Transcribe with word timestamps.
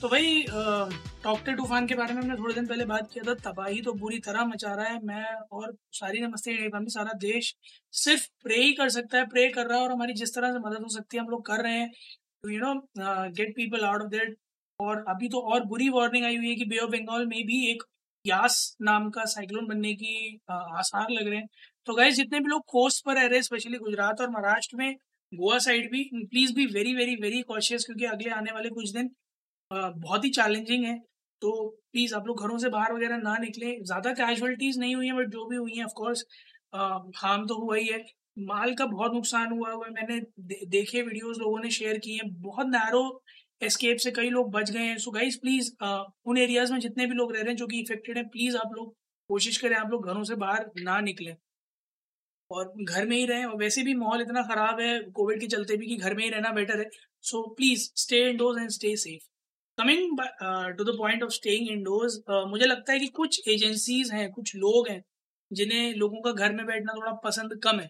तो 0.00 0.08
भाई 0.08 0.42
टॉक्टर 1.22 1.54
तूफ़ान 1.56 1.86
के 1.86 1.94
बारे 1.94 2.14
में 2.14 2.20
हमने 2.22 2.34
थोड़े 2.36 2.54
दिन 2.54 2.66
पहले 2.66 2.84
बात 2.84 3.08
किया 3.12 3.22
था। 3.24 3.34
तबाही 3.42 3.80
तो 3.82 3.92
बुरी 3.94 4.18
तरह 4.18 4.44
मचा 4.46 4.72
रहा 4.74 4.86
है। 4.86 4.98
मैं 5.04 5.24
और 5.52 5.74
सारी 5.92 6.20
नमस्ते 6.20 6.50
इंडिया 6.50 6.80
में 6.80 6.88
सारा 6.88 7.12
देश 7.18 7.54
सिर्फ़ 7.94 8.26
प्रे 8.44 8.56
ही 8.62 8.72
कर 8.72 8.88
सकता 8.90 9.18
है 9.18 9.26
प्रे 9.28 9.48
कर 9.50 9.66
रहा 9.66 9.78
है 9.78 9.84
और 9.84 9.92
हमारी 9.92 10.14
जिस 10.14 10.34
तरह 10.34 10.52
से 10.52 10.58
मदद 10.58 10.82
हो 10.82 10.88
सकती 10.88 11.16
है, 11.16 11.22
हम 11.22 11.30
लोग 11.30 11.44
कर 11.46 11.62
रहे 11.64 11.78
हैं। 11.78 11.90
To 12.42 12.50
you 12.50 12.60
know 12.60 12.74
get 13.32 13.54
people 13.56 13.84
out 13.86 14.02
of 14.02 14.10
that 14.10 14.36
और 14.80 15.04
अभी 15.08 15.28
तो 15.28 15.40
और 15.52 15.64
बुरी 15.66 15.88
वार्निंग 15.88 16.24
आई 16.24 16.36
हुई 16.36 16.48
है 16.48 16.54
कि 16.54 16.64
बे 16.66 16.78
ऑफ़ 16.78 16.90
बंगाल 16.90 17.26
में 17.26 17.42
भी 17.46 17.66
एक 17.70 17.82
यास 18.24 18.76
नाम 18.82 19.10
का 19.10 19.24
साइक्लोन 19.26 19.66
बनने 19.66 19.94
की 19.94 20.40
आसार 20.50 21.10
लग 21.10 21.28
रहे 21.28 21.38
हैं। 21.38 21.48
तो 21.86 21.94
गाइज़ 21.94 22.16
जितने 22.16 22.40
भी 22.40 22.48
लोग 22.48 22.64
कोस्ट 22.68 23.04
पर 23.04 23.14
रह 23.14 23.22
रहे 23.22 23.34
हैं 23.34 23.42
स्पेशली 23.42 23.78
गुजरात 23.78 24.20
और 24.20 24.30
महाराष्ट्र 24.30 24.76
में, 24.76 24.94
गोवा 25.32 25.58
साइड 25.60 25.90
भी 25.92 26.10
please 26.14 26.54
be 26.54 26.66
very 26.74 26.94
very 26.94 27.14
very 27.22 27.42
cautious 27.44 27.84
क्योंकि 27.84 28.04
अगले 28.06 28.30
आने 28.32 28.52
वाले 28.52 28.68
कुछ 28.70 28.90
दिन 28.90 29.14
बहुत 29.70 30.24
ही 30.24 30.30
चैलेंजिंग 30.30 30.84
है। 30.84 30.98
तो 31.42 31.50
प्लीज़ 31.92 32.14
आप 32.14 32.26
लोग 32.26 32.42
घरों 32.42 32.58
से 32.58 32.68
बाहर 32.70 32.92
वगैरह 32.92 33.16
ना 33.18 33.36
निकले। 33.38 33.74
ज़्यादा 33.82 34.12
कैजुअलिटीज़ 34.14 34.78
नहीं 34.80 34.94
हुई 34.96 35.06
हैं 35.06 35.16
बट 35.16 35.28
जो 35.30 35.46
भी 35.48 35.56
हुई 35.56 35.72
हैं 35.76 35.84
ऑफकोर्स 35.84 36.24
हार्म 36.74 37.46
तो 37.46 37.54
हुआ 37.56 37.76
ही 37.76 37.86
है। 37.86 38.04
माल 38.40 38.74
का 38.74 38.86
बहुत 38.86 39.12
नुकसान 39.14 39.52
हुआ 39.52 39.70
हुआ 39.72 39.86
है। 39.86 39.92
मैंने 39.92 40.20
दे, 40.20 40.60
देखे 40.66 41.02
वीडियोस 41.02 41.38
लोगों 41.38 41.58
ने 41.60 41.70
शेयर 41.70 41.98
किए 41.98 42.14
हैं। 42.14 42.32
बहुत 42.42 42.66
नैरो 42.68 43.02
एस्केप 43.60 43.96
से 43.98 44.10
कई 44.12 44.30
लोग 44.30 44.50
बच 44.52 44.70
गए 44.70 44.80
हैं। 44.80 44.96
सो 44.98 45.10
गाइज़ 45.10 45.38
प्लीज़ 45.40 45.70
उन 46.26 46.38
एरियाज़ 46.38 46.72
में 46.72 46.78
जितने 46.80 47.06
भी 47.06 47.14
लोग 47.14 47.32
रह 47.32 47.40
रहे 47.40 47.50
हैं 47.50 47.56
जो 47.56 47.66
कि 47.66 47.80
इफेक्टेड 47.80 48.16
हैं 48.18 48.28
प्लीज़ 48.28 48.56
आप 48.56 48.72
लोग 48.76 48.94
कोशिश 49.30 49.56
करें 49.58 49.76
आप 49.76 49.90
लोग 49.90 50.06
घरों 50.08 50.22
से 50.24 50.34
बाहर 50.36 50.70
ना 50.80 51.00
निकलें। 51.00 51.34
और 52.50 52.72
घर 52.82 53.06
में 53.06 53.16
ही 53.16 53.24
रहें। 53.26 53.44
और 53.44 53.56
वैसे 53.58 53.82
भी 53.82 53.94
माहौल 53.94 54.20
इतना 54.22 54.42
ख़राब 54.42 54.80
है 54.80 54.98
कोविड 55.12 55.40
के 55.40 55.46
चलते 55.46 55.76
भी 55.76 55.86
कि 55.86 55.96
घर 55.96 56.14
में 56.14 56.22
ही 56.24 56.30
रहना 56.30 56.50
बेटर 56.52 56.78
है। 56.80 56.88
So 57.24 57.42
please 57.56 57.90
stay 57.96 58.28
indoors 58.30 58.60
and 58.60 58.70
stay 58.70 58.96
safe 58.96 59.24
coming 59.78 60.18
to 60.78 60.84
the 60.84 60.96
point 60.98 61.22
of 61.22 61.30
staying 61.32 61.68
indoors 61.70 62.18
मुझे 62.48 62.66
लगता 62.66 62.92
है 62.92 62.98
कि 62.98 63.06
कुछ 63.16 63.48
एजेंसीज 63.48 64.12
हैं 64.12 64.30
कुछ 64.32 64.54
लोग 64.56 64.88
हैं 64.88 65.02
जिन्हें 65.50 65.94
लोगों 65.94 66.20
का 66.22 66.32
घर 66.32 66.52
में 66.54 66.64
बैठना 66.66 66.92
थोड़ा 66.94 67.12
पसंद 67.24 67.58
कम 67.64 67.80
है। 67.80 67.86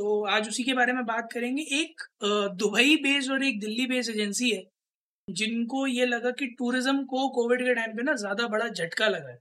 तो 0.00 0.24
आज 0.26 0.48
उसी 0.48 0.64
के 0.64 0.74
बारे 0.74 0.92
में 0.92 1.04
बात 1.06 1.28
करेंगे। 1.32 1.62
एक 1.80 2.02
दुबई 2.22 2.94
uh, 2.96 3.02
बेस्ड 3.02 3.32
और 3.32 3.44
एक 3.44 3.60
दिल्ली 3.60 3.86
बेस्ड 3.86 4.10
एजेंसी 4.10 4.50
है 4.50 4.62
जिनको 5.28 5.86
ये 5.86 6.06
लगा 6.06 6.30
कि 6.32 6.46
टूरिज़्म 6.58 7.04
को 7.06 7.28
कोविड 7.32 7.64
के 7.64 7.74
टाइम 7.74 7.96
पे 7.96 8.02
ना 8.02 8.14
ज़्यादा 8.16 8.46
बड़ा 8.48 8.68
झटका 8.68 9.08
लगा 9.08 9.30
है। 9.30 9.36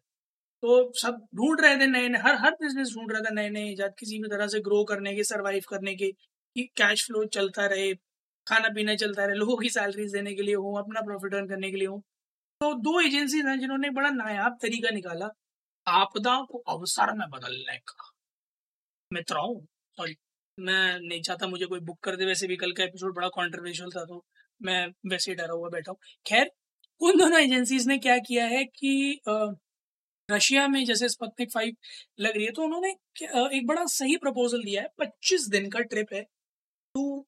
तो 0.63 0.91
सब 0.99 1.19
ढूंढ 1.35 1.61
रहे 1.61 1.75
थे 1.77 1.87
नए 1.87 2.07
नए 2.09 2.19
हर 2.19 2.35
हर 2.37 2.51
बिज़नेस 2.61 2.93
ढूंढ 2.95 3.11
रहा 3.11 3.21
था 3.21 3.33
नए 3.33 3.49
नए 3.49 3.71
ईजाद 3.71 3.93
किसी 3.99 4.19
भी 4.21 4.29
तरह 4.29 4.47
से 4.47 4.59
ग्रो 4.61 4.83
करने 4.85 5.15
के 5.15 5.23
सर्वाइव 5.25 5.63
करने 5.69 5.95
के 5.95 6.11
कि 6.11 6.63
कैश 6.77 7.05
फ्लो 7.07 7.23
चलता 7.33 7.65
रहे 7.67 7.93
खाना 8.47 8.69
पीना 8.75 8.95
चलता 8.95 9.25
रहे, 9.25 9.35
लोगों 9.35 9.57
की 9.57 9.69
सैलरीज 9.69 10.11
देने 10.13 10.33
के 10.35 10.41
लिए 10.41 10.55
हो, 10.55 10.73
अपना 10.77 11.01
प्रॉफिट 11.01 11.33
अर्न 11.35 11.47
करने 11.47 11.71
के 11.71 11.77
लिए 11.77 11.87
हो। 11.87 11.97
तो 12.61 12.73
दो 12.81 12.99
एजेंसीज 13.01 13.45
हैं 13.45 13.59
जिन्होंने 13.59 13.89
बड़ा 13.91 14.09
नायाब 14.11 14.57
तरीका 14.61 14.89
निकाला। 14.91 15.29
आपदा 15.87 16.39
को 16.43 16.57
अवसर 16.69 17.13
में 17.13 17.27
बदलने 17.29 17.77
का। 17.79 18.11
मित्रों 19.11 19.59
सॉरी 19.97 20.15
मैं 20.57 20.99
नहीं 20.99 21.21
चाहता 21.21 21.47
मुझे 21.47 21.65
कोई 21.65 21.79
बुक 21.81 21.99
कर 22.03 22.15
दे, 22.15 22.25
वैसे 22.25 22.47
भी 22.47 22.55
कल 22.57 22.71
का 22.71 22.83
एपिसोड 22.83 23.15
बड़ा 23.15 23.27
कॉन्ट्रोवर्शियल 23.31 23.89
था 23.91 24.03
तो 24.05 24.23
मैं 24.61 24.87
वैसे 25.09 25.31
ही 25.31 25.35
डरा 25.35 25.53
हुआ 25.53 25.69
बैठा 25.69 25.91
हूँ। 25.91 25.99
खैर, 26.25 26.49
उन 27.01 27.17
दोनों 27.17 27.39
एजेंसीज 27.39 27.87
ने 27.87 27.97
क्या 27.99 28.17
किया 28.19 28.45
है 28.47 28.63
कि 28.65 29.19
रशिया 30.29 30.67
में 30.67 30.83
जैसे 30.85 31.09
स्पत्निक 31.09 31.51
फाइव 31.51 31.75
लग 32.19 32.35
रही 32.35 32.45
है 32.45 32.51
तो 32.51 32.63
उन्होंने 32.63 32.89
एक 33.57 33.67
बड़ा 33.67 33.85
सही 33.89 34.17
प्रपोजल 34.17 34.63
दिया 34.63 34.81
है। 34.81 34.87
पच्चीस 34.99 35.47
दिन 35.49 35.69
का 35.69 35.79
ट्रिप 35.83 36.13
है। 36.13 36.21
To 36.95 37.25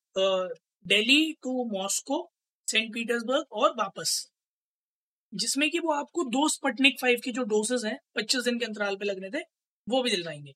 Delhi 0.88 1.34
to 1.34 1.80
Moscow 1.80 2.32
Saint 2.68 2.94
Petersburg 2.94 3.46
और 3.52 3.72
वापस। 3.72 4.32
जिसमें 5.34 5.72
कि 5.72 5.80
वो 5.80 5.92
आपको 5.92 6.24
दो 6.24 6.50
स्पटनिक 6.50 6.96
फाइव 7.02 7.18
के 7.26 7.32
जो 7.32 7.44
डोसेस 7.44 7.82
हैं, 7.86 8.00
पच्चीस 8.16 8.44
दिन 8.44 8.60
के 8.60 8.66
अंतराल 8.66 8.96
पे 8.96 9.06
लगने 9.06 9.40
थे, 9.40 9.44
वो 9.90 10.04
भी 10.04 10.12
दिलवाएँगे। 10.12 10.54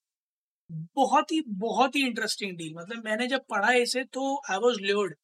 बहुत 0.72 1.31
ही 1.31 1.41
बहुत 1.47 1.95
ही 1.95 2.07
इंटरेस्टिंग 2.07 2.57
डील 2.57 2.73
मतलब 2.75 3.06
मैंने 3.06 3.28
जब 3.28 3.41
पढ़ा 3.50 3.73
इसे 3.73 4.03
तो 4.03 4.41
आई 4.51 4.57
वॉज़ 4.57 4.81
ल्योर्ड 4.81 5.16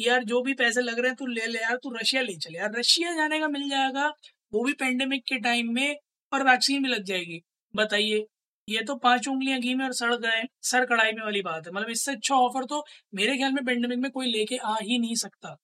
यार 0.00 0.24
जो 0.24 0.42
भी 0.42 0.54
पैसे 0.54 0.80
लग 0.80 0.98
रहे 0.98 1.08
हैं, 1.08 1.16
तू 1.16 1.26
ले 1.26 1.46
ले 1.46 1.58
यार, 1.58 1.76
तू 1.76 1.90
रशिया 1.90 2.22
ले 2.22 2.36
चले। 2.36 2.58
यार 2.58 2.72
रशिया 2.78 3.14
जाने 3.14 3.40
का 3.40 3.48
मिल 3.48 3.70
जाएगा, 3.70 4.08
वो 4.52 4.64
भी 4.64 4.72
पेंडेमिक 4.72 5.22
के 5.22 5.38
टाइम 5.38 5.74
में, 5.74 5.96
और 6.32 6.42
वैक्सीन 6.42 6.82
भी 6.82 6.88
लग 6.88 7.02
जाएगी। 7.02 7.42
बताइए 7.76 8.26
ये 8.72 8.82
तो 8.84 8.94
पाँच 8.98 9.28
उंगलियाँ 9.28 9.58
घी 9.60 9.74
में 9.74 9.84
और 9.84 9.92
सड़ 9.94 10.14
गए, 10.16 10.42
सर 10.62 10.84
कढ़ाई 10.86 11.12
में 11.12 11.22
वाली 11.24 11.42
बात 11.42 11.66
है। 11.66 11.72
मतलब 11.72 11.90
इससे 11.90 12.12
अच्छा 12.12 12.34
ऑफ़र 12.36 12.64
तो 12.66 12.84
मेरे 13.14 13.36
ख्याल 13.36 13.52
में 13.52 13.64
पेंडेमिक 13.64 13.98
में 13.98 14.10
कोई 14.12 14.26
लेके 14.28 14.56
आ 14.58 14.76
ही 14.82 14.98
नहीं 14.98 15.14
सकता। 15.16 15.56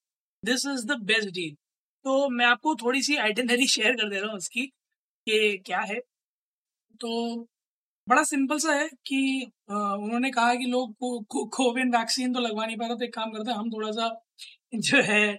This 0.43 0.67
is 0.69 0.87
the 0.87 0.99
best 1.05 1.29
deal 1.31 1.55
तो 2.05 2.29
मैं 2.31 2.47
आपको 2.47 2.75
थोड़ी 2.77 3.03
सी 3.03 3.17
आइटनरी 3.19 3.67
शेयर 3.69 3.95
कर 3.95 4.09
दे 4.11 4.19
रहा 4.19 4.29
हूँ 4.29 4.37
उसकी 4.37 4.67
कि 4.67 5.57
क्या 5.67 5.81
है। 5.83 5.99
तो 7.01 7.47
बड़ा 8.07 8.23
सिंपल 8.25 8.59
सा 8.59 8.73
है 8.75 8.89
कि 9.07 9.21
उन्होंने 9.71 10.31
कहा 10.31 10.55
कि 10.55 10.67
लोग 10.67 10.95
कोविन 11.57 11.91
वैक्सीन 11.93 12.33
तो 12.35 12.41
लगवा 12.41 12.67
नहीं 12.67 12.77
पा 12.77 12.87
रहे 12.87 12.97
तो 12.97 13.05
एक 13.05 13.15
काम 13.15 13.33
करते 13.33 13.51
हैं, 13.51 13.59
हम 13.59 13.71
थोड़ा 13.71 13.91
सा 13.93 14.09
जो 14.77 15.03
है 15.05 15.39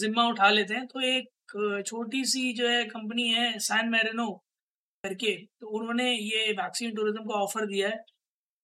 जिम्मा 0.00 0.26
उठा 0.28 0.48
लेते 0.50 0.74
हैं। 0.74 0.86
तो 0.86 1.00
एक 1.08 1.82
छोटी 1.86 2.24
सी 2.26 2.52
जो 2.54 2.68
है 2.68 2.84
कंपनी 2.86 3.28
है 3.30 3.58
सैन 3.60 3.88
मैरिनो 3.90 4.26
करके 5.04 5.34
तो 5.60 5.78
उन्होंने 5.78 6.12
ये 6.12 6.52
वैक्सीन 6.54 6.94
टूरिज़्म 6.94 7.24
को 7.24 7.34
ऑफ़र 7.34 7.66
दिया 7.66 7.88
है। 7.88 7.96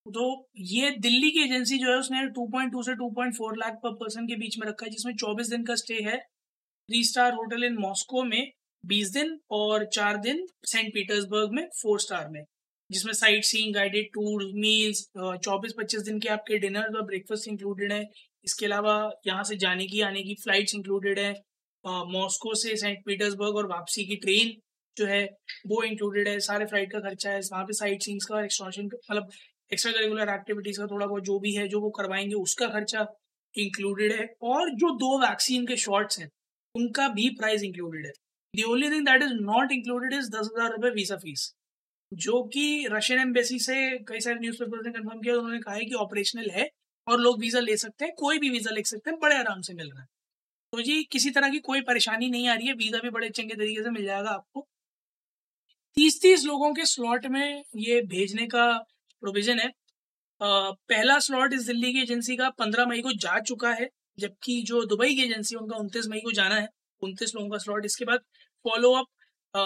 तो 0.07 0.25
ये 0.69 0.91
दिल्ली 0.99 1.31
की 1.31 1.43
एजेंसी 1.43 1.79
जो 1.79 1.91
है, 1.91 1.97
उसने 1.97 2.25
2.2 2.31 2.83
से 2.83 2.95
2.4 2.97 3.57
लाख 3.59 3.75
पर 3.83 3.95
पर्सन 3.97 4.27
के 4.27 4.37
बीच 4.37 4.59
में 4.59 4.67
रखा 4.69 4.87
है, 4.87 4.91
जिसमें 4.91 5.15
24 5.15 5.51
दिन 5.51 5.65
का 5.65 5.75
स्टे 5.77 6.01
है। 6.05 6.17
Three 6.19 7.03
star 7.05 7.33
hotel 7.35 7.65
in 7.65 7.77
Moscow 7.79 8.23
में 8.25 8.51
20 8.85 9.13
दिन 9.13 9.39
और 9.53 9.85
चार 9.95 10.17
दिन 10.19 10.47
सेंट 10.65 10.93
पीटर्सबर्ग 10.95 11.53
में 11.53 11.65
फोर 11.83 12.01
स्टार 12.01 12.29
में, 12.31 12.43
जिसमें 12.91 13.13
sight 13.15 13.45
seeing 13.45 13.75
guided 13.75 14.09
tour 14.15 14.45
meals 14.57 15.07
चौबीस 15.17 15.73
पच्चीस 15.79 16.03
दिन 16.03 16.19
के 16.21 16.29
आपके 16.31 16.59
डिनर 16.59 16.97
और 16.97 17.05
ब्रेकफास्ट 17.05 17.49
इंक्लूडेड 17.49 17.93
है। 17.93 18.05
इसके 18.45 18.67
अलावा 18.67 18.97
यहाँ 19.27 19.45
से 19.45 19.57
जाने 19.57 19.87
की, 19.87 20.01
आने 20.03 20.23
की 20.23 20.35
फ्लाइट्स 20.43 20.75
इंक्लूडेड 20.75 21.19
है। 21.19 21.33
मॉस्को 22.11 22.55
से 22.57 22.77
सेंट 22.77 22.99
पीटर्सबर्ग 23.07 23.57
और 23.57 23.67
वापसी 23.69 24.05
की 24.05 24.17
ट्रेन 24.19 24.53
जो 24.97 25.07
है, 25.07 25.25
वो 25.67 25.83
इंक्लूडेड 25.83 26.29
है, 26.29 26.39
सारे 26.41 26.67
फ़्लाइट 26.67 26.93
का 26.93 27.01
खर्चा 27.01 27.31
है, 27.31 27.41
वहाँ 27.53 27.65
पे 27.65 27.73
साइट 27.73 28.03
सीन्स 28.03 28.25
का 28.25 28.45
एक्सटॉर्शन 28.45 28.85
मतलब 28.85 29.31
एक्स्ट्रा 29.71 29.93
करिकुलर 29.93 30.29
एक्टिविटीज़ 30.31 30.81
का 30.81 30.87
थोड़ा 30.87 31.07
बहुत 31.07 31.25
जो 31.25 31.39
भी 31.41 31.55
है, 31.55 31.67
जो 31.69 31.81
वो 31.81 31.91
करवाएँगे, 31.91 32.35
उसका 32.37 32.69
खर्चा 32.69 33.07
इंक्लूडेड 33.55 34.13
है। 34.13 34.27
और 34.45 34.71
जो 34.75 34.91
दो 34.99 35.19
वैक्सीन 35.21 35.67
के 35.67 35.77
शॉट्स 35.79 36.19
हैं, 36.21 36.29
उनका 36.75 37.09
भी 37.11 37.29
प्राइस 37.39 37.63
इंक्लूडेड 37.63 38.07
है। 38.07 38.13
The 38.55 38.63
only 38.65 38.91
thing 38.91 39.05
that 39.07 39.23
is 39.23 39.33
not 39.43 39.73
included 39.73 40.13
is 40.15 40.31
दस 40.31 40.51
हज़ार 40.55 40.71
रुपये 40.73 40.91
वीज़ा 40.93 41.17
फ़ीस 41.17 41.53
जो 42.13 42.43
कि 42.45 42.87
रशियन 42.93 43.21
एम्बेसी 43.21 43.59
से 43.59 43.75
कई 44.09 44.21
सारे 44.21 44.39
न्यूज़ 44.41 44.57
पेपर 44.59 44.83
ने 44.87 44.91
कन्फर्म 44.93 45.21
किया, 45.21 45.35
उन्होंने 45.35 45.59
कहा 45.61 45.75
है 45.75 45.85
कि 45.85 45.95
ऑपरेशनल 45.97 46.51
है 46.51 46.69
और 47.07 47.21
लोग 47.21 47.41
वीज़ा 47.41 47.61
ले 47.61 47.77
सकते 47.77 48.05
हैं, 48.05 48.15
कोई 48.19 48.39
भी 48.39 48.51
वीज़ा 48.51 48.71
ले 48.71 48.83
सकते 48.85 49.11
हैं, 49.11 49.19
बड़े 49.21 49.37
आराम 49.37 49.61
से 49.61 49.75
मिल 49.75 49.91
रहा 49.91 50.01
है। 50.01 50.07
तो 50.73 50.83
जी, 50.83 51.03
किसी 51.05 51.31
तरह 51.31 51.49
की 51.49 51.59
कोई 51.61 51.81
परेशानी 51.83 52.31
नहीं 52.31 52.49
आ 52.49 52.55
रही 52.55 52.67
है 52.67 52.75
वीज़ा 52.75 52.99
भी 52.99 53.11
बड़े 53.11 53.29
चंगे 53.31 53.55
तरीके 53.55 53.83
से 53.83 53.91
मिल 53.91 54.05
जाएगा 54.05 54.31
आपको। 54.31 54.67
तीस 55.97 56.21
तीस 56.23 56.45
लोगों 56.45 56.73
के 56.75 56.85
स्लॉट 56.87 57.27
में 57.27 57.63
ये 57.77 58.01
भेजने 58.05 58.47
का 58.47 58.67
प्रोविज़न 59.23 59.59
है। 59.59 59.67
आ, 59.67 60.71
पहला 60.89 61.19
स्लॉट 61.19 61.53
इस 61.53 61.67
दिल्ली 61.67 61.93
की 61.93 62.01
एजेंसी 62.01 62.37
का 62.37 62.49
पंद्रह 62.53 62.87
मई 62.87 63.01
को 63.03 63.13
जा 63.15 63.39
चुका 63.41 63.71
है 63.73 63.89
जबकि 64.19 64.61
जो 64.63 64.85
दुबई 64.87 65.15
की 65.15 65.23
एजेंसी 65.23 65.57
उनका 65.57 65.77
उनतीस 65.77 66.07
मई 66.11 66.21
को 66.21 66.33
जाना 66.33 66.55
है। 66.55 66.69
उनतीस 67.03 67.35
लोगों 67.37 67.49
का 67.51 67.59
स्लॉट 67.59 67.85
इसके 67.85 68.05
बाद 68.05 68.21
फॉलो 68.65 68.93
अप 68.95 69.07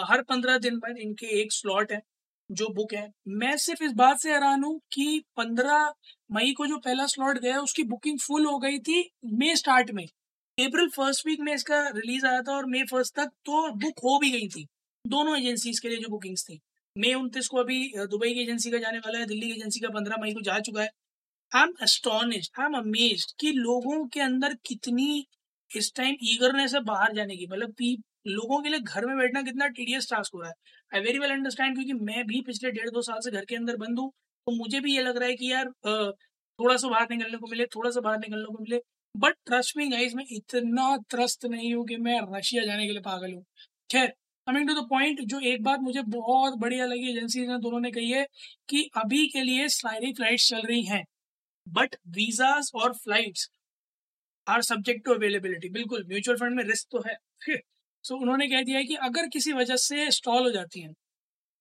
हर 0.09 0.21
पंद्रह 0.23 0.57
दिन 0.59 0.77
बाद 0.79 0.97
इनके 0.99 1.27
एक 1.41 1.53
स्लॉट 1.53 1.91
है 1.91 2.01
जो 2.49 2.69
बुक 2.75 2.93
है। 2.93 3.07
मैं 3.29 3.55
सिर्फ़ 3.57 3.83
इस 3.83 3.91
बात 3.95 4.19
से 4.19 4.31
हैरान 4.33 4.63
हूँ 4.63 4.79
कि 4.93 5.23
पंद्रह 5.37 5.91
मई 6.31 6.53
को 6.53 6.65
जो 6.67 6.77
पहला 6.79 7.05
स्लॉट 7.07 7.37
गया 7.39 7.59
उसकी 7.61 7.83
बुकिंग 7.85 8.19
फुल 8.19 8.45
हो 8.45 8.57
गई 8.59 8.79
थी 8.81 9.09
मई 9.35 9.55
स्टार्ट 9.55 9.91
में। 9.91 10.05
अप्रैल 10.05 10.89
फ़र्स्ट 10.91 11.27
वीक 11.27 11.39
में 11.41 11.53
इसका 11.53 11.87
रिलीज़ 11.89 12.25
आया 12.25 12.41
था 12.41 12.55
और 12.55 12.65
मई 12.69 12.83
फ़र्स्ट 12.91 13.15
तक 13.15 13.31
तो 13.45 13.69
बुक 13.75 13.99
हो 14.03 14.19
भी 14.19 14.31
गई 14.31 14.47
थी। 14.49 14.67
दोनों 15.09 15.37
एजेंसीज 15.37 15.79
के 15.79 15.89
लिए 15.89 15.97
जो 15.99 16.09
बुकिंग्स 16.09 16.43
थी। 16.45 16.59
मई 16.95 17.13
उनतीस 17.15 17.47
को 17.47 17.57
अभी 17.57 17.79
दुबई 17.99 18.33
की 18.33 18.41
एजेंसी 18.41 18.71
का 18.71 18.77
जाने 18.79 18.97
वाला 18.99 19.19
है, 19.19 19.25
दिल्ली 19.25 19.47
की 19.47 19.53
एजेंसी 19.53 19.79
का 19.79 19.89
पंद्रह 19.89 20.21
मई 20.21 20.33
को 20.33 20.41
जा 20.43 20.59
चुका 20.61 20.81
है। 20.81 20.89
I 21.51 21.63
am 21.63 21.73
astonished 21.83 22.49
I 22.59 22.65
am 22.65 22.77
amazed 22.77 23.25
कि 23.39 23.51
लोगों 23.53 24.05
के 24.07 24.19
अंदर 24.21 24.53
कितनी 24.65 25.25
इस 25.71 25.91
टाइम 25.95 26.15
ईगरनेस 26.25 26.73
है 26.75 26.81
बाहर 26.83 27.13
जाने 27.15 27.35
की। 27.37 27.47
मतलब 27.47 27.73
लोगों 28.27 28.61
के 28.61 28.69
लिए 28.69 28.79
घर 28.81 29.05
में 29.05 29.17
बैठना 29.17 29.41
कितना 29.41 29.67
टीडियस 29.69 30.09
टास्क 30.09 30.33
हो 30.35 30.41
रहा 30.41 30.49
है। 30.49 30.55
आई 30.91 31.01
वेरी 31.01 31.19
वेल 31.19 31.31
अंडरस्टैंड 31.31 31.75
क्योंकि 31.75 31.93
मैं 32.05 32.25
भी 32.27 32.41
पिछले 32.43 32.71
डेढ़ 32.71 32.89
दो 32.91 33.01
साल 33.03 33.19
से 33.21 33.31
घर 33.31 33.45
के 33.45 33.55
अंदर 33.55 33.75
बंद 33.77 33.99
हूँ 33.99 34.11
तो 34.47 34.51
मुझे 34.53 34.79
भी 34.79 34.95
ये 34.95 35.01
लग 35.03 35.17
रहा 35.17 35.29
है 35.29 35.35
कि 35.35 35.51
यार 35.51 35.69
थोड़ा 36.59 36.75
सा 36.77 36.87
बाहर 36.89 37.07
निकलने 37.11 37.37
को 37.37 37.47
मिले, 37.47 37.65
थोड़ा 37.67 37.89
सा 37.91 38.01
बाहर 38.01 38.17
निकलने 38.19 38.45
को 38.45 38.57
मिले। 38.61 38.79
बट 39.15 39.35
ट्रस्ट 39.45 39.77
मी 39.77 39.87
गाइस 39.89 40.13
मैं 40.15 40.25
इतना 40.31 40.95
त्रस्त 41.09 41.45
नहीं 41.47 41.73
हूँ 41.73 41.85
कि 41.87 41.97
मैं 41.99 42.19
रशिया 42.35 42.65
जाने 42.65 42.85
के 42.85 42.91
लिए 42.91 43.01
पागल 43.01 43.33
हूँ। 43.33 43.43
खैर 43.89 44.13
कमिंग 44.49 44.67
टू 44.67 44.73
द 44.73 44.85
पॉइंट 44.89 45.19
जो 45.21 45.39
एक 45.39 45.63
बात 45.63 45.79
मुझे 45.79 46.01
बहुत 46.01 46.53
बढ़िया 46.57 46.85
लगी 46.85 47.09
एजेंसी 47.09 47.45
ने 47.47 47.57
दोनों 47.59 47.79
ने 47.79 47.91
कही 47.91 48.11
है 48.11 48.25
कि 48.69 48.83
अभी 48.97 49.27
के 49.27 49.41
लिए 49.43 49.67
सारी 49.67 50.13
फ्लाइट्स 50.13 50.49
चल 50.49 50.61
रही 50.61 50.83
हैं 50.83 51.03
बट 51.67 51.95
वीजास 52.07 52.71
और 52.75 52.93
flights 52.93 53.49
are 54.47 54.61
subject 54.61 55.05
to 55.05 55.13
availability 55.13 55.69
बिल्कुल 55.69 56.05
म्यूचुअल 56.07 56.37
फंड 56.37 56.55
में 56.55 56.63
रिस्क 56.63 56.87
तो 56.91 57.03
है। 57.07 57.15
सो 58.03 58.15
so, 58.15 58.21
उन्होंने 58.21 58.47
कह 58.47 58.63
दिया 58.63 58.77
है 58.77 58.83
कि 58.83 58.95
अगर 59.01 59.27
किसी 59.27 59.53
वजह 59.53 59.75
से 59.75 60.09
स्टॉल 60.11 60.43
हो 60.43 60.51
जाती 60.51 60.81
हैं 60.81 60.93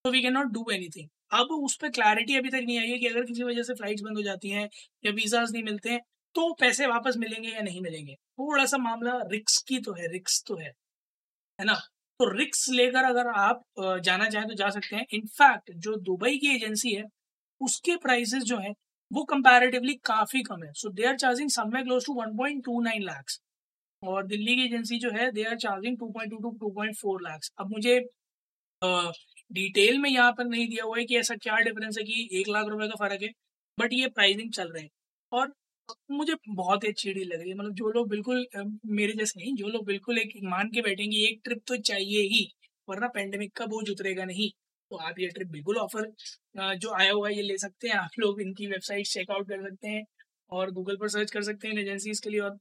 तो 0.04 0.10
we 0.10 0.22
can 0.22 0.32
not 0.32 0.46
do 0.46 0.64
anything 0.72 1.08
अब 1.32 1.52
उस 1.64 1.76
पर 1.76 1.90
क्लैरिटी 1.90 2.36
अभी 2.36 2.50
तक 2.50 2.64
नहीं 2.66 2.78
आई 2.78 2.90
है 2.90 2.98
कि 2.98 3.06
अगर 3.06 3.24
किसी 3.24 3.42
वजह 3.42 3.62
से 3.62 3.74
फ्लाइट्स 3.74 4.02
बंद 4.02 4.16
हो 4.16 4.22
जाती 4.22 4.50
हैं 4.50 4.68
या 5.04 5.12
वीजाज 5.12 5.52
नहीं 5.52 5.62
मिलते 5.62 5.90
हैं 5.90 6.00
तो 6.34 6.52
पैसे 6.54 6.86
वापस 6.86 7.16
मिलेंगे 7.16 7.48
या 7.48 7.60
नहीं 7.60 7.80
मिलेंगे। 7.80 8.14
थोड़ा 8.14 8.66
सा 8.66 8.78
मामला 8.78 9.18
रिक्स 9.32 9.58
की 9.62 9.78
तो 9.80 9.92
है 9.92 10.12
रिक्स 10.12 10.42
तो 10.46 10.56
है। 10.56 10.72
है 11.58 11.64
ना? 11.64 11.80
तो 12.20 12.28
रिक्स 12.30 12.68
लेकर 12.70 13.04
अगर 13.04 13.26
आप 13.38 13.62
जाना 14.04 14.28
चाहें 14.28 14.46
तो 14.48 14.54
जा 14.54 14.68
सकते 14.70 14.96
हैं। 14.96 15.04
इनफैक्ट 15.14 15.70
जो 15.76 15.94
दुबई 15.98 16.36
की 16.38 16.54
एजेंसी 16.54 16.92
है, 16.92 17.04
उसके 17.60 17.96
प्राइसेस 17.98 18.42
जो 18.44 18.56
है, 18.58 18.72
वो 19.10 19.24
कंपैरेटिवली 19.24 19.94
काफ़ी 20.04 20.42
कम 20.42 20.64
है। 20.64 20.72
So 20.74 20.88
they 20.90 21.04
are 21.06 21.16
charging 21.16 21.50
somewhere 21.50 21.84
close 21.84 22.06
to 22.06 22.14
1.29 22.16 23.02
lakh 23.02 23.36
और 24.02 24.26
दिल्ली 24.26 24.54
की 24.56 24.64
एजेंसी 24.64 24.98
जो 24.98 25.10
है 25.10 25.30
they 25.32 25.44
are 25.44 25.56
charging 25.58 25.96
2.2 25.98 26.40
to 26.42 26.50
2.4 26.60 27.20
lakh 27.22 27.48
अब 27.58 27.70
मुझे 27.72 27.98
डिटेल 29.50 29.98
में 29.98 30.10
यहाँ 30.10 30.32
पर 30.32 30.44
नहीं 30.46 30.68
दिया 30.68 30.84
हुआ 30.84 30.98
है 30.98 31.04
कि 31.04 31.16
ऐसा 31.18 31.34
क्या 31.36 31.56
डिफरेंस 31.60 31.98
है 31.98 32.04
कि 32.04 32.28
एक 32.40 32.48
लाख 32.48 32.66
रुपए 32.66 32.88
का 32.88 32.94
फ़र्क 32.98 33.22
है 33.22 33.28
बट 33.78 33.92
ये 33.92 34.08
प्राइसिंग 34.10 34.52
चल 34.52 34.68
रहे 34.68 34.82
हैं। 34.82 34.90
और 35.32 35.52
मुझे 36.10 36.34
बहुत 36.50 36.84
ही 36.84 36.88
अच्छी 36.88 37.12
डील 37.12 37.28
लग 37.28 37.40
रही 37.40 37.50
है। 37.50 37.54
मतलब 37.56 37.74
जो 37.74 37.90
लोग 37.92 38.08
बिल्कुल 38.08 38.46
मेरे 38.88 39.12
जैसे 39.12 39.40
नहीं, 39.40 39.54
जो 39.56 39.68
लोग 39.68 39.84
बिल्कुल 39.86 40.18
एक 40.18 40.32
मान 40.44 40.68
के 40.70 40.82
बैठेंगे, 40.82 41.16
एक 41.28 41.40
ट्रिप 41.44 41.62
तो 41.68 41.76
चाहिए 41.82 42.22
ही, 42.28 42.46
वरना 42.88 43.08
पेंडेमिक 43.14 43.52
का 43.56 43.66
बोझ 43.66 43.88
उतरेगा 43.90 44.24
नहीं। 44.24 44.50
तो 44.90 44.96
आप 44.98 45.18
ये 45.20 45.28
ट्रिप 45.28 45.48
बिल्कुल 45.48 45.76
ऑफ़र 45.78 46.12
जो 46.76 46.92
आया 46.94 47.12
हुआ 47.12 47.28
है, 47.28 47.34
ये 47.36 47.42
ले 47.42 47.58
सकते 47.58 47.88
हैं। 47.88 47.94
आप 47.96 48.18
लोग 48.20 48.40
इनकी 48.42 48.66
वेबसाइट 48.66 49.06
चेकआउट 49.08 49.48
कर 49.48 49.62
सकते 49.62 49.88
हैं 49.88 50.04
और 50.50 50.70
गूगल 50.72 50.96
पर 50.96 51.08
सर्च 51.08 51.30
कर 51.30 51.42
सकते 51.42 51.68
हैं 51.68 51.78
एजेंसीज 51.78 52.20
के 52.20 52.30
लिए 52.30 52.40
और 52.40 52.56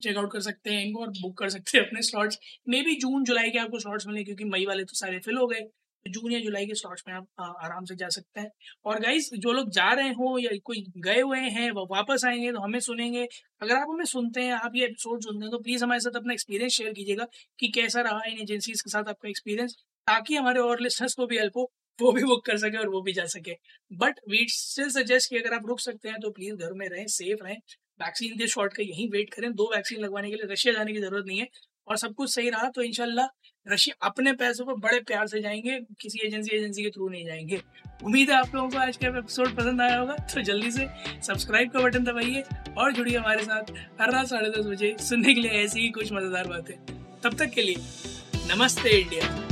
चेकआउट 0.00 0.32
कर 0.32 0.40
सकते 0.40 0.70
हैं 0.70 0.84
इनको 0.84 1.00
और 1.00 1.10
बुक 1.12 1.36
कर 1.38 1.48
सकते 1.50 1.78
हैं 1.78 1.84
अपने 1.86 2.02
स्लॉट्स। 2.02 2.38
मे 2.68 2.80
बी 2.82 2.94
जून, 2.96 3.24
जुलाई 3.24 3.50
के 3.50 3.58
आपको 3.58 3.78
स्लॉट्स 3.80 4.06
मिले 4.06 4.24
क्योंकि 4.24 4.44
मई 4.46 4.66
वाले 4.66 4.84
तो 4.84 4.96
सारे 4.96 5.18
फिल 5.20 5.36
हो 5.36 5.46
गए। 5.46 5.60
जून 6.08 6.32
या 6.32 6.38
जुलाई 6.40 6.66
के 6.66 6.74
स्लॉट्स 6.74 7.02
में 7.08 7.14
आप 7.14 7.26
आराम 7.40 7.84
से 7.84 7.94
जा 7.96 8.08
सकते 8.08 8.40
हैं। 8.40 8.50
और 8.84 9.00
गाइस 9.00 9.30
जो 9.34 9.52
लोग 9.52 9.70
जा 9.70 9.92
रहे 9.92 10.08
हो 10.10 10.38
या 10.38 10.50
कोई 10.64 10.84
गए 10.98 11.20
हुए 11.20 11.38
हैं, 11.40 11.70
वो 11.70 11.86
वापस 11.90 12.24
आएँगे 12.26 12.52
तो 12.52 12.60
हमें 12.60 12.78
सुनेंगे। 12.80 13.26
अगर 13.60 13.74
आप 13.76 13.86
हमें 13.90 14.04
सुनते 14.04 14.40
हैं, 14.40 14.52
आप 14.52 14.72
ये 14.76 14.84
एपिसोड 14.84 15.22
सुनते 15.22 15.44
हैं 15.44 15.50
तो 15.50 15.58
प्लीज़ 15.58 15.84
हमारे 15.84 16.00
साथ 16.00 16.16
अपना 16.16 16.32
एक्सपीरियंस 16.32 16.72
शेयर 16.72 16.92
कीजिएगा 16.92 17.26
कि 17.58 17.68
कैसा 17.68 18.00
रहा 18.00 18.20
इन 18.26 18.40
एजेंसीज 18.40 18.80
के 18.80 18.90
साथ 18.90 19.08
आपका 19.08 19.28
एक्सपीरियंस 19.28 19.76
ताकि 20.06 20.34
हमारे 20.36 20.60
और 20.60 20.80
लिस्टर्स 20.80 21.14
को 21.14 21.26
भी 21.26 21.38
हेल्प 21.38 21.56
हो, 21.56 21.70
वो 21.98 22.12
भी 22.12 22.24
बुक 22.24 22.44
कर 22.46 22.56
सके 22.58 22.78
और 22.78 22.88
वो 22.88 23.00
भी 23.02 23.12
जा 23.12 23.24
सके। 23.26 23.54
बट 23.92 24.20
वी 24.30 24.46
स्टिल 24.48 24.88
सजेस्ट 24.90 25.30
कि 25.30 25.38
अगर 25.38 25.54
आप 25.54 25.66
रुक 25.66 25.80
सकते 25.80 26.08
हैं 26.08 26.18
तो 26.20 26.30
प्लीज़ 26.30 26.54
घर 26.54 26.72
में 26.72 26.88
रहें 26.88 27.06
सेफ़ 27.08 27.44
रहें। 27.44 27.56
वैक्सीन 28.00 28.38
के 28.38 28.46
शॉट 28.46 28.72
का 28.72 28.82
यहीं 28.82 29.08
वेट 29.10 29.34
करें। 29.34 29.52
दो 29.52 29.64
वैक्सीन 29.74 30.00
लगवाने 30.00 30.30
के 30.30 30.36
लिए 30.36 30.52
रशिया 30.52 30.74
जाने 30.74 30.92
की 30.92 31.00
ज़रूरत 31.00 31.24
नहीं 31.26 31.38
है। 31.38 31.46
और 31.88 31.96
सब 31.96 32.14
कुछ 32.14 32.34
सही 32.34 32.50
रहा 32.50 32.68
तो 32.68 32.82
इनशाला 32.82 33.28
रशिया 33.66 34.06
अपने 34.06 34.32
पैसों 34.32 34.64
पर 34.66 34.74
बड़े 34.74 35.00
प्यार 35.00 35.26
से 35.26 35.40
जाएँगे, 35.40 35.78
किसी 36.00 36.26
एजेंसी 36.26 36.56
एजेंसी 36.56 36.82
के 36.82 36.90
थ्रू 36.90 37.08
नहीं 37.08 37.24
जाएँगे। 37.26 37.60
उम्मीद 38.04 38.30
है 38.30 38.36
आप 38.36 38.54
लोगों 38.54 38.68
को 38.70 38.78
आज 38.78 38.96
का 38.96 39.08
एपिसोड 39.08 39.54
पसंद 39.56 39.80
आया 39.80 39.98
होगा 39.98 40.16
तो 40.34 40.42
जल्दी 40.42 40.70
से 40.70 40.88
सब्सक्राइब 41.22 41.70
का 41.70 41.80
बटन 41.80 42.04
दबाइए 42.04 42.44
और 42.78 42.92
जुड़िए 42.92 43.16
हमारे 43.16 43.44
साथ 43.44 43.72
हर 44.00 44.12
रात 44.12 44.26
साढ़े 44.26 44.50
दस 44.50 44.66
बजे 44.66 44.96
सुनने 45.00 45.34
के 45.34 45.40
लिए 45.40 45.62
ऐसी 45.64 45.80
ही 45.80 45.88
कुछ 45.90 46.12
मज़ेदार 46.12 46.48
बातें। 46.48 46.76
तब 47.22 47.38
तक 47.38 47.50
के 47.50 47.62
लिए 47.62 48.54
नमस्ते 48.54 49.00
इंडिया। 49.00 49.51